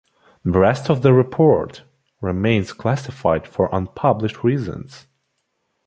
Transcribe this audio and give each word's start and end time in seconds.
The 0.43 0.57
rest 0.57 0.89
of 0.89 1.03
the 1.03 1.13
report 1.13 1.83
remains 2.21 2.73
classified 2.73 3.45
for 3.47 3.69
unpublished 3.71 4.43
reasons. 4.43 5.05